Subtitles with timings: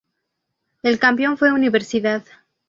[0.81, 2.23] El campeón fue Universidad.